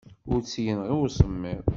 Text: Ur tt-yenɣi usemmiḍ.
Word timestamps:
Ur 0.31 0.39
tt-yenɣi 0.41 0.95
usemmiḍ. 1.05 1.65